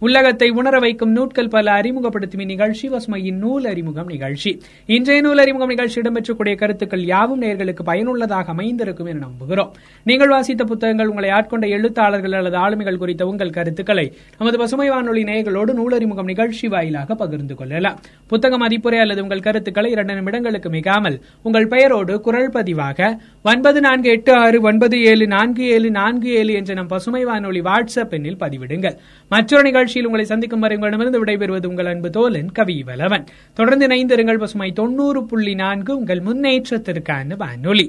உலகத்தை 0.06 0.46
உணர 0.50 0.76
வைக்கும் 0.78 1.10
நூட்கள் 1.16 1.48
பல 1.48 1.72
அறிமுகப்படுத்தும் 1.72 2.48
நிகழ்ச்சி 2.52 2.86
பசுமையின் 2.88 3.36
நூல் 3.42 3.64
அறிமுகம் 3.64 4.06
நிகழ்ச்சி. 4.06 4.50
இன்றைய 4.86 5.20
நூல் 5.22 5.40
அறிமுகம் 5.42 5.68
நிகழ்ச்சி 5.68 6.00
இடம்பெற்றக்கூடிய 6.00 6.54
கருத்துக்கள் 6.62 7.04
யாவும் 7.04 7.42
நேர்களுக்கு 7.42 7.82
பயனுள்ளதாக 7.84 8.50
அமைந்திருக்கும் 8.54 9.06
என 9.06 9.20
நம்புகிறோம். 9.26 9.70
நீங்கள் 10.04 10.28
வாசித்த 10.28 10.64
புத்தகங்கள் 10.64 11.10
உங்களை 11.12 11.30
ஆட்கொண்ட 11.30 11.68
எழுத்தாளர்கள் 11.76 12.32
அல்லது 12.32 12.58
ஆளுமைகள் 12.64 12.98
குறித்த 13.02 13.26
உங்கள் 13.26 13.52
கருத்துக்களை 13.58 14.06
நமது 14.38 14.58
பசுமை 14.58 14.88
வானொலி 14.88 15.22
நேயர்களோடு 15.22 15.72
நூல் 15.72 15.92
அறிமுகம் 15.92 16.30
நிகழ்ச்சி 16.32 16.68
வாயிலாக 16.68 17.14
பகிர்ந்து 17.14 17.54
கொள்ளலாம். 17.54 18.00
புத்தக 18.26 18.58
மதிப்புரை 18.64 19.00
அல்லது 19.04 19.22
உங்கள் 19.22 19.44
கருத்துக்களை 19.46 19.90
இரண்டு 19.90 20.18
நிமிடங்களுக்கு 20.18 20.70
மிகாமல் 20.78 21.20
உங்கள் 21.42 21.68
பெயரோடு 21.68 22.20
குரல் 22.20 22.50
பதிவாக 22.50 23.12
ஒன்பது 23.42 23.80
நான்கு 23.80 24.10
எட்டு 24.10 24.34
ஆறு 24.34 24.60
ஒன்பது 24.60 24.98
ஏழு 25.12 25.26
நான்கு 25.36 25.64
ஏழு 25.76 25.90
நான்கு 26.00 26.28
ஏழு 26.40 26.52
என்ற 26.52 26.74
நம் 26.74 26.92
பசுமை 26.96 27.24
வானொலி 27.24 27.60
வாட்ஸ்அப் 27.70 28.14
எண்ணில் 28.18 28.40
பதிவிடுங்கள். 28.44 28.98
மற்றொரு 29.28 29.90
நிகழ்ச்சியில் 29.92 30.10
உங்களை 30.10 30.24
சந்திக்கும் 30.24 30.60
வரை 30.60 30.76
உங்களிடமிருந்து 30.76 31.20
விடைபெறுவது 31.24 31.66
உங்கள் 31.66 31.86
அன்பு 31.86 32.10
தோலன் 32.16 32.52
கவி 32.52 32.82
வலவன் 32.86 33.24
தொடர்ந்து 33.54 33.86
இணைந்திருங்கள் 33.86 34.38
பசுமை 34.38 34.72
தொண்ணூறு 34.72 35.24
புள்ளி 35.24 35.54
நான்கு 35.54 35.98
உங்கள் 35.98 36.20
முன்னேற்றத்திற்கான 36.20 37.36
வானொலி. 37.36 37.86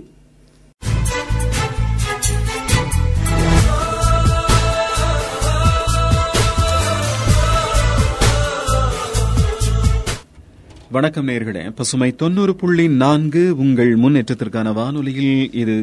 வணக்கம் 10.91 11.27
நேர்களே. 11.27 11.71
பசுமை 11.75 12.15
தொண்ணூறு 12.15 12.55
புள்ளி 12.55 12.87
நான்கு 13.03 13.43
உங்கள் 13.57 13.93
முன்னேற்றத்திற்கான 13.97 14.73
வானொலியில் 14.73 15.53
இது 15.53 15.77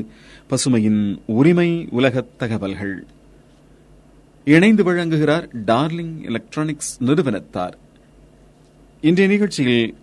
பசுமையின் 0.50 1.00
உரிமை 1.38 1.88
உலக 1.90 2.24
தகவல்கள். 2.36 2.94
இணைந்து 4.50 4.92
வழங்குகிறார் 4.92 5.48
டார்லிங் 5.66 6.24
எலக்ட்ரானிக்ஸ் 6.24 7.02
நிறுவனத்தார். 7.02 7.78
இன்றைய 9.00 9.32
நிகழ்ச்சியில் 9.32 9.94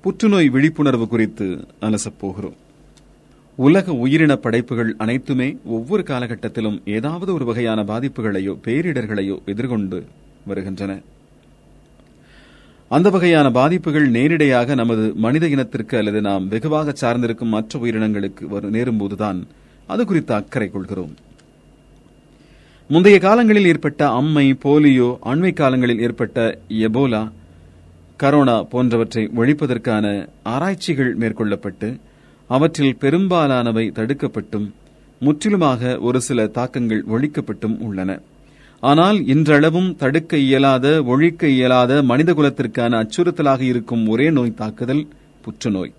புற்றுநோய் 0.00 0.48
விழிப்புணர்வு 0.48 1.08
குறித்து 1.08 1.66
அலசப் 1.80 2.18
போகிறோம். 2.20 2.54
உலக 3.54 3.92
உயிரின 3.92 4.36
படைப்புகள் 4.36 4.94
அனைத்துமே 4.98 5.56
ஒவ்வொரு 5.64 6.02
காலகட்டத்திலும் 6.02 6.80
ஏதாவது 6.84 7.34
ஒரு 7.34 7.44
வகையான 7.44 7.82
பாதிப்புகளையோ 7.82 8.58
பேரிடர்களையோ 8.64 9.44
எதிர்கொண்டு 9.44 10.04
வருகின்றன. 10.46 11.00
அந்த 12.88 13.10
வகையான 13.10 13.50
பாதிப்புகள் 13.50 14.10
நேரிடையாக 14.10 14.74
நமது 14.74 15.12
மனித 15.14 15.46
இனத்திற்கு 15.46 15.98
அல்லது 15.98 16.20
நாம் 16.20 16.48
வெகுவாக 16.48 16.92
சார்ந்திருக்கும் 17.00 17.48
மற்ற 17.48 17.78
உயிரினங்களுக்கு 17.78 18.48
வரு- 18.50 18.70
நேரும்போதுதான் 18.70 19.42
அது 19.86 20.04
குறித்து 20.04 20.34
அக்கறை 20.34 20.70
கொள்கிறோம். 20.70 21.14
முந்தைய 22.90 23.18
காலங்களில் 23.18 23.68
ஏற்பட்ட 23.70 24.00
அம்மை 24.18 24.44
போலியோ 24.62 25.06
அண்மை 25.30 25.50
காலங்களில் 25.52 26.00
ஏற்பட்ட 26.06 26.38
எபோலா 26.86 27.20
கரோனா 28.20 28.56
போன்றவற்றை 28.72 29.22
ஒழிப்பதற்கான 29.36 30.06
ஆராய்ச்சிகள் 30.52 31.12
மேற்கொள்ளப்பட்டு 31.20 31.88
அவற்றில் 32.50 32.98
பெரும்பாலானவை 33.02 33.84
தடுக்கப்பட்டும் 33.98 34.66
முற்றிலுமாக 35.20 35.92
ஒரு 36.08 36.20
சில 36.20 36.46
தாக்கங்கள் 36.58 37.02
ஒழிக்கப்பட்டும் 37.14 37.76
உள்ளன. 37.86 38.10
ஆனால் 38.82 39.18
இன்றளவும் 39.34 39.90
தடுக்க 40.02 40.36
இயலாத 40.46 40.86
ஒழிக்க 41.12 41.48
இயலாத 41.56 42.02
மனிதகுலத்திற்கான 42.10 43.00
அச்சுறுத்தலாக 43.02 43.62
இருக்கும் 43.72 44.04
ஒரே 44.08 44.26
நோய் 44.30 44.58
தாக்குதல் 44.60 45.04
புற்றுநோய். 45.46 45.92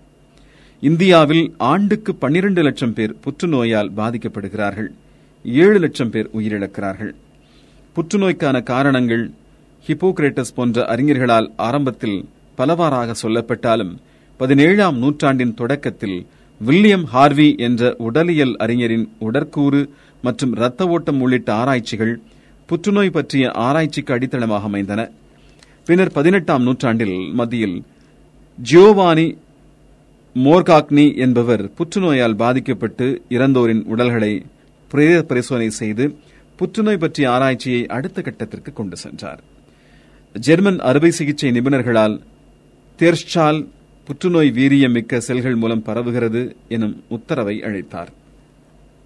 இந்தியாவில் 0.82 1.44
ஆண்டுக்கு 1.72 2.14
12 2.22 2.66
லட்சம் 2.68 2.94
பேர் 2.98 3.16
புற்றுநோயால் 3.24 3.92
பாதிக்கப்படுகிறார்கள். 3.98 4.90
ஏழு 5.54 5.78
லட்சம் 5.78 6.10
பேர் 6.10 6.30
உயிரிழக்கிறார்கள். 6.38 7.14
புற்றுநோய்க்கான 7.96 8.62
காரணங்கள் 8.62 9.30
ஹிப்போக்ரேட்டஸ் 9.86 10.54
போன்ற 10.54 10.84
அறிஞர்களால் 10.94 11.52
ஆரம்பத்தில் 11.56 12.24
பலவாறாக 12.56 13.14
சொல்லப்பட்டாலும் 13.22 13.96
பதினேழாம் 14.36 14.98
நூற்றாண்டின் 14.98 15.54
தொடக்கத்தில் 15.54 16.26
வில்லியம் 16.58 17.04
ஹார்வி 17.04 17.54
என்ற 17.56 17.94
உடலியல் 17.98 18.56
அறிஞரின் 18.56 19.12
உடற்கூறு 19.20 19.88
மற்றும் 20.22 20.56
இரத்த 20.56 20.86
ஓட்டம் 20.86 21.20
உள்ளிட்ட 21.20 21.52
ஆராய்ச்சிகள் 21.52 22.20
புற்றுநோய் 22.66 23.10
பற்றிய 23.10 23.50
ஆராய்ச்சிக்கு 23.50 24.14
அடித்தளமாக 24.14 24.62
அமைந்தன. 24.62 25.10
பின்னர் 25.84 26.12
பதினெட்டாம் 26.12 26.62
நூற்றாண்டில் 26.62 27.16
மத்தியில் 27.32 27.82
ஜியோவானி 28.70 29.36
மோர்காக்னி 30.34 31.16
என்பவர் 31.16 31.70
புற்றுநோயால் 31.78 32.36
பாதிக்கப்பட்டு 32.36 33.22
இறந்தோரின் 33.28 33.82
உடல்களை 33.84 34.42
பிரேத 34.88 35.22
பரிசோதனை 35.22 35.70
செய்து 35.70 36.04
புற்றுநோய் 36.56 36.96
பற்றிய 36.96 37.30
ஆராய்ச்சியை 37.30 37.86
அடுத்த 37.86 38.22
கட்டத்திற்கு 38.22 38.72
கொண்டு 38.72 38.96
சென்றார். 38.96 39.40
ஜெர்மன் 40.32 40.78
அறுவை 40.78 41.10
சிகிச்சை 41.10 41.50
நிபுணர்களால் 41.50 42.20
தெர்ஷால் 42.98 43.68
புற்றுநோய் 44.04 44.50
வீரியம் 44.50 44.92
மிக்க 44.92 45.20
செல்கள் 45.20 45.54
மூலம் 45.54 45.82
பரவுகிறது 45.86 46.54
எனும் 46.68 47.04
உத்தரவை 47.08 47.62
அளித்தார். 47.62 48.12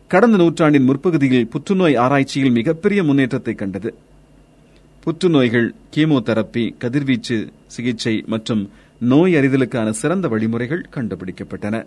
கடந்த 0.09 0.37
நூற்றாண்டின் 0.37 0.85
முற்பகுதியில் 0.85 1.49
புற்றுநோய் 1.49 1.97
ஆராய்ச்சியில் 1.97 2.51
மிகப்பெரிய 2.51 3.03
முன்னேற்றத்தை 3.03 3.55
கண்டது. 3.55 3.95
புற்றுநோய்கள் 5.05 5.75
கீமோதெரப்பி 5.97 6.77
கதிர்வீச்சு 6.79 7.49
சிகிச்சை 7.67 8.25
மற்றும் 8.27 8.71
நோய் 9.01 9.35
அறிதலுக்கான 9.35 9.91
சிறந்த 9.91 10.29
வழிமுறைகள் 10.29 10.87
கண்டுபிடிக்கப்பட்டன. 10.95 11.87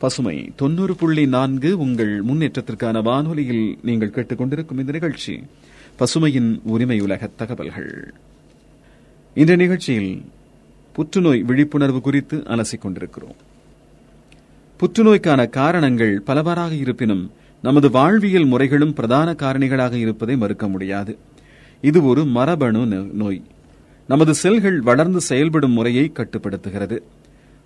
பசுமை 0.00 0.52
தொண்ணூறு 0.56 0.96
புள்ளி 0.96 1.26
நான்கு 1.26 1.78
உங்கள் 1.78 2.24
முன்னேற்றத்திற்கான 2.24 3.02
வானொலியில் 3.02 3.78
நீங்கள் 3.82 4.10
கேட்டுக்கொண்டிருக்கும் 4.10 4.78
இந்த 4.78 4.92
நிகழ்ச்சி 4.92 5.42
பசுமையின் 5.98 6.60
உரிமை 6.62 7.00
உலக 7.00 7.30
தகவல்கள். 7.36 8.14
இந்த 9.34 9.56
நிகழ்ச்சியில் 9.56 10.22
புற்றுநோய் 10.92 11.42
விழிப்புணர்வு 11.42 12.00
குறித்து 12.00 12.42
அலசிக் 12.46 12.80
கொண்டிருக்கிறோம். 12.80 13.34
புற்றுநோய்க்கான 14.80 15.48
காரணங்கள் 15.48 16.20
பலவாறாக 16.20 16.74
இருப்பினும் 16.74 17.30
நமது 17.62 17.90
வாழ்வியல் 17.90 18.44
முறைகளும் 18.44 18.92
பிரதான 18.92 19.32
காரணிகளாக 19.32 19.92
இருப்பதை 19.92 20.36
மறுக்க 20.36 20.68
முடியாது. 20.68 21.18
இது 21.80 22.04
ஒரு 22.04 22.24
மரபணு 22.24 22.86
நோ- 22.86 23.12
நோய். 23.12 23.42
நமது 24.08 24.34
செல்கள் 24.34 24.80
வளர்ந்து 24.80 25.20
செயல்படும் 25.20 25.72
முறையை 25.72 26.12
கட்டுப்படுத்துகிறது. 26.12 27.02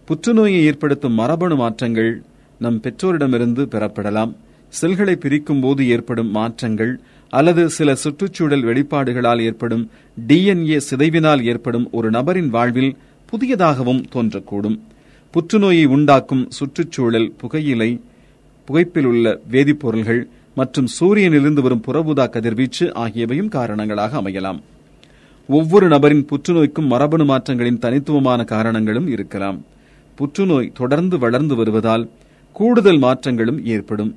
புற்றுநோயை 0.08 0.64
ஏற்படுத்தும் 0.64 1.12
மரபணு 1.12 1.56
மாற்றங்கள் 1.56 2.22
நம் 2.58 2.80
பெற்றோரிடமிருந்து 2.80 3.62
பெறப்படலாம். 3.74 4.32
செல்களை 4.68 5.16
பிரிக்கும் 5.16 5.60
போது 5.60 5.88
ஏற்படும் 5.88 6.30
மாற்றங்கள் 6.30 7.00
அல்லது 7.28 7.70
சில 7.70 7.94
சுற்றுச்சூழல் 7.94 8.64
வெளிப்பாடுகளால் 8.64 9.40
ஏற்படும் 9.40 9.90
டிஎன்ஏ 10.28 10.80
சிதைவினால் 10.90 11.42
ஏற்படும் 11.42 11.88
ஒரு 11.92 12.10
நபரின் 12.10 12.50
வாழ்வில் 12.50 12.96
புதியதாகவும் 13.30 14.04
தோன்றக்கூடும். 14.12 14.78
புற்றுநோயை 15.30 15.84
உண்டாக்கும் 15.84 16.46
சுற்றுச்சூழல் 16.50 17.32
புகையிலை 17.36 18.00
புகைப்பில் 18.68 19.04
உள்ள 19.04 19.40
வேதிப்பொருள்கள் 19.50 20.22
மற்றும் 20.54 20.88
சூரியனிலிருந்து 21.00 21.60
வரும் 21.60 21.84
புறஊதா 21.86 22.30
கதிர்வீச்சு 22.30 22.86
ஆகியவையும் 22.94 23.48
காரணங்களாக 23.48 24.20
அமையலாம். 24.20 24.60
ஒவ்வொரு 25.48 25.88
நபரின் 25.88 26.26
புற்றுநோய்க்கும் 26.30 26.86
மரபணு 26.86 27.24
மாற்றங்களின் 27.24 27.78
தனித்துவமான 27.78 28.44
காரணங்களும் 28.44 29.08
இருக்கலாம். 29.08 29.64
புற்றுநோய் 30.16 30.72
தொடர்ந்து 30.74 31.18
வளர்ந்து 31.18 31.54
வருவதால் 31.56 32.10
கூடுதல் 32.52 32.98
மாற்றங்களும் 32.98 33.66
ஏற்படும். 33.66 34.16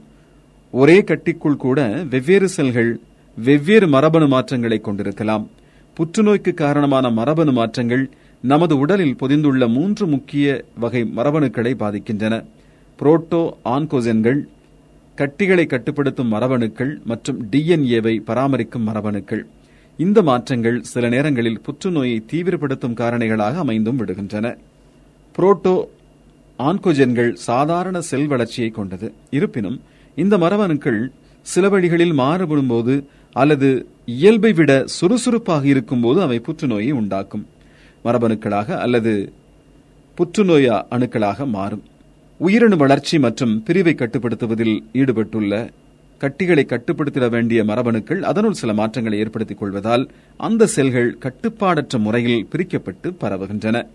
ஒரே 0.71 1.01
கட்டிக்குள் 1.01 1.55
கூட 1.55 2.03
வெவ்வேறு 2.09 2.49
செல்கள் 2.49 2.99
வெவ்வேறு 3.37 3.87
மரபணு 3.87 4.27
மாற்றங்களை 4.27 4.79
கொண்டிருக்கலாம். 4.79 5.49
புற்றுநோய்க்கு 5.97 6.53
காரணமான 6.53 7.09
மரபணு 7.09 7.51
மாற்றங்கள் 7.51 8.09
நமது 8.41 8.77
உடலில் 8.77 9.15
பொதிந்துள்ள 9.15 9.67
மூன்று 9.67 10.07
முக்கிய 10.07 10.65
வகை 10.75 11.11
மரபணுக்களை 11.15 11.73
பாதிக்கின்றன. 11.73 12.45
புரோட்டோ 12.99 13.51
ஆன்கோஜென்கள் 13.65 14.39
கட்டிகளை 15.15 15.65
கட்டுப்படுத்தும் 15.65 16.31
மரபணுக்கள் 16.33 17.03
மற்றும் 17.03 17.49
டிஎன்ஏவை 17.51 18.19
பராமரிக்கும் 18.19 18.87
மரபணுக்கள். 18.87 19.43
இந்த 19.97 20.21
மாற்றங்கள் 20.21 20.83
சில 20.83 21.09
நேரங்களில் 21.09 21.61
புற்றுநோயை 21.61 22.23
தீவிரப்படுத்தும் 22.31 22.97
காரணிகளாக 23.01 23.55
அமைந்தும் 23.55 24.05
விடுகின்றன. 24.05 24.57
புரோட்டோ 25.37 25.75
ஆன்கோஜென்கள் 26.59 27.33
சாதாரண 27.33 28.01
செல் 28.01 28.27
வளர்ச்சியை 28.27 28.69
கொண்டது. 28.69 29.13
இருப்பினும் 29.29 29.81
இந்த 30.15 30.37
மரபணுக்கள் 30.37 31.07
சில 31.41 31.69
வழிகளில் 31.69 32.13
மாறுபடும்போது 32.13 33.03
அல்லது 33.33 33.69
இயல்பை 34.05 34.51
விட 34.53 34.83
சுறுசுறுப்பாக 34.85 35.65
இருக்கும்போது 35.65 36.21
அவை 36.21 36.39
புற்றுநோயை 36.39 36.91
உண்டாக்கும். 36.91 37.45
மரபணுக்களாக 38.05 38.77
அல்லது 38.77 39.13
புற்றுநோய் 40.15 40.69
அணுக்களாக 40.95 41.47
மாறும். 41.47 41.83
உயிரணு 42.39 42.77
வளர்ச்சி 42.77 43.19
மற்றும் 43.19 43.63
பிரிவை 43.63 43.93
கட்டுப்படுத்துவதில் 43.93 44.75
ஈடுபட்டுள்ள 44.93 45.69
கட்டிகளை 46.17 46.65
கட்டுப்படுத்திட 46.69 47.29
வேண்டிய 47.29 47.63
மரபணுக்கள் 47.63 48.21
அதனுள் 48.21 48.59
சில 48.61 48.73
மாற்றங்களை 48.73 49.19
ஏற்படுத்திக் 49.19 49.57
கொள்வதால் 49.57 50.09
அந்த 50.37 50.67
செல்கள் 50.67 51.17
கட்டுப்பாடற்ற 51.25 51.99
முறையில் 51.99 52.47
பிரிக்கப்பட்டு 52.51 53.07
பரவுகின்றன. 53.21 53.87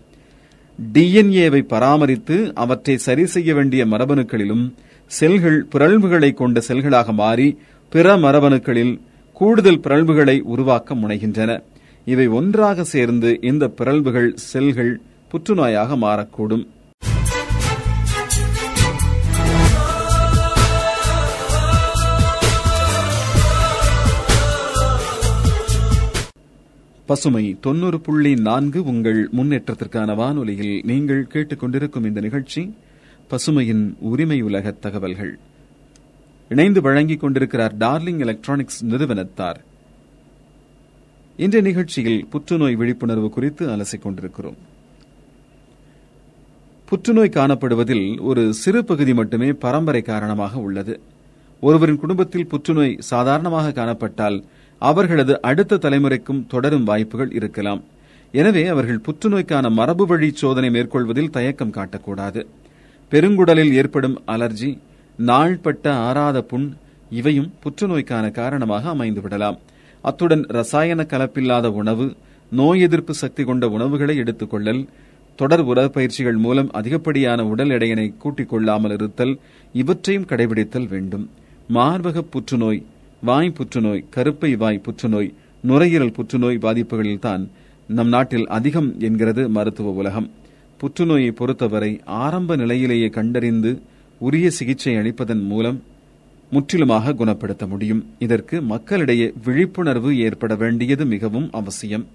டிஎன்ஏவை 0.79 1.61
பராமரித்து 1.63 2.51
அவற்றை 2.55 2.97
சரி 2.97 3.25
செய்ய 3.25 3.53
வேண்டிய 3.53 3.85
மரபணுக்களிலும் 3.85 4.73
செல்கள் 5.05 5.67
பிறழ்வுகளை 5.71 6.33
கொண்ட 6.33 6.61
செல்களாக 6.67 7.13
மாறி 7.13 7.57
பிற 7.89 8.15
மரபணுக்களில் 8.17 8.99
கூடுதல் 9.33 9.79
பிறழ்வுகளை 9.79 10.41
உருவாக்க 10.41 10.95
முனைகின்றன. 10.95 11.61
இவை 12.05 12.27
ஒன்றாக 12.27 12.83
சேர்ந்து 12.83 13.39
இந்த 13.41 13.67
பிறழ்வுகள் 13.67 14.33
செல்கள் 14.35 15.01
புற்றுநோயாக 15.31 15.95
மாறக்கூடும். 15.95 16.67
பசுமை 27.13 27.57
தொன்னூறு 27.61 27.99
புள்ளி 27.99 28.35
நான்கு 28.35 28.83
உங்கள் 28.83 29.29
முன்னேற்றத்திற்கான 29.37 30.15
வானொலியில் 30.15 30.83
நீங்கள் 30.85 31.27
கேட்டுக்கொண்டிருக்கும் 31.33 32.05
இந்த 32.05 32.19
நிகழ்ச்சி 32.19 32.73
பசுமையின் 33.29 33.93
உரிமை 33.99 34.41
உலக 34.41 34.71
தகவல்கள். 34.71 35.39
இணைந்து 36.49 36.81
வழங்கிக் 36.81 37.19
கொண்டிருக்கிறார் 37.19 37.77
டார்லிங் 37.77 38.19
எலக்ட்ரானிக்ஸ் 38.19 38.85
நிறுவனத்தார். 38.85 39.59
இன்றைய 41.37 41.67
நிகழ்ச்சியில் 41.67 42.25
புற்றுநோய் 42.25 42.75
விழிப்புணர்வு 42.75 43.29
குறித்து 43.29 43.67
அலசிக் 43.69 44.01
கொண்டிருக்கிறோம். 44.01 44.57
புற்றுநோய் 46.85 47.35
காணப்படுவதில் 47.35 48.21
ஒரு 48.21 48.53
சிறு 48.53 48.85
பகுதி 48.85 49.13
மட்டுமே 49.13 49.53
பரம்பரை 49.53 50.01
காரணமாக 50.01 50.59
உள்ளது. 50.59 50.99
ஒருவரின் 51.59 51.99
குடும்பத்தில் 51.99 52.47
புற்றுநோய் 52.47 52.97
சாதாரணமாக 52.99 53.71
காணப்பட்டால் 53.71 54.43
அவர்களது 54.89 55.33
அடுத்த 55.49 55.79
தலைமுறைக்கும் 55.85 56.45
தொடரும் 56.53 56.87
வாய்ப்புகள் 56.89 57.31
இருக்கலாம். 57.39 57.81
எனவே 58.33 58.63
அவர்கள் 58.73 59.03
புற்றுநோய்க்கான 59.07 59.65
மரபு 59.79 60.05
வழி 60.11 60.29
சோதனை 60.41 60.69
மேற்கொள்வதில் 60.75 61.33
தயக்கம் 61.35 61.75
காட்டக்கூடாது. 61.77 62.41
பெருங்குடலில் 63.11 63.73
ஏற்படும் 63.79 64.17
அலர்ஜி 64.33 64.71
நாள்பட்ட 65.19 65.85
ஆறாத 66.07 66.37
புண் 66.51 66.67
இவையும் 67.19 67.49
புற்றுநோய்க்கான 67.63 68.25
காரணமாக 68.39 68.89
அமைந்துவிடலாம். 68.95 69.57
அத்துடன் 70.03 70.43
ரசாயன 70.57 71.01
கலப்பில்லாத 71.11 71.67
உணவு 71.81 72.05
நோய் 72.51 72.81
எதிர்ப்பு 72.87 73.13
சக்தி 73.21 73.43
கொண்ட 73.43 73.67
உணவுகளை 73.75 74.15
எடுத்துக்கொள்ளல் 74.23 74.81
தொடர் 75.39 75.63
உடற்பயிற்சிகள் 75.71 76.39
மூலம் 76.45 76.71
அதிகப்படியான 76.79 77.41
உடல் 77.51 77.71
எடையினை 77.75 78.07
கூட்டிக் 78.23 78.51
கொள்ளாமல் 78.51 78.93
இருத்தல் 78.97 79.33
இவற்றையும் 79.81 80.27
கடைபிடித்தல் 80.31 80.89
வேண்டும். 80.93 81.25
மார்பக 81.69 82.25
புற்றுநோய் 82.33 82.81
வாய் 83.23 83.51
புற்றுநோய் 83.51 84.05
கருப்பை 84.15 84.57
வாய் 84.57 84.79
புற்றுநோய் 84.79 85.33
நுரையீரல் 85.61 86.11
புற்றுநோய் 86.11 86.57
பாதிப்புகளில்தான் 86.57 87.47
நம் 87.87 88.07
நாட்டில் 88.07 88.47
அதிகம் 88.47 88.99
என்கிறது 88.99 89.49
மருத்துவ 89.49 89.91
உலகம். 89.91 90.31
புற்றுநோயை 90.77 91.31
பொறுத்தவரை 91.31 92.01
ஆரம்ப 92.05 92.55
நிலையிலேயே 92.55 93.09
கண்டறிந்து 93.09 93.81
உரிய 94.19 94.49
சிகிச்சை 94.49 94.95
அளிப்பதன் 94.95 95.43
மூலம் 95.43 95.83
முற்றிலுமாக 96.51 97.13
குணப்படுத்த 97.13 97.67
முடியும். 97.67 98.05
இதற்கு 98.19 98.61
மக்களிடையே 98.61 99.33
விழிப்புணர்வு 99.45 100.19
ஏற்பட 100.19 100.55
வேண்டியது 100.55 101.05
மிகவும் 101.05 101.49
அவசியம். 101.51 102.07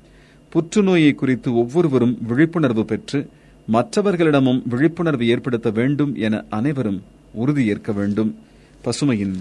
புற்றுநோயை 0.51 1.15
குறித்து 1.15 1.57
ஒவ்வொருவரும் 1.57 2.19
விழிப்புணர்வு 2.27 2.85
பெற்று 2.85 3.29
மற்றவர்களிடமும் 3.73 4.63
விழிப்புணர்வு 4.65 5.29
ஏற்படுத்த 5.29 5.71
வேண்டும் 5.71 6.17
என 6.17 6.45
அனைவரும் 6.51 7.03
உறுதியேற்க 7.33 7.93
வேண்டும். 7.93 8.37
பசுமையின் 8.85 9.35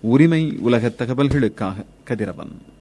உரிமை 0.00 0.56
உலக 0.60 0.88
தகவல்களுக்காக 0.88 1.84
கதிரவன். 2.04 2.78